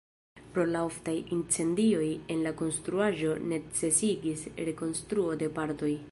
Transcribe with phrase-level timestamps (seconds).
[0.53, 5.91] Pro la oftaj incendioj en la konstruaĵo necesigis rekonstruo de partoj.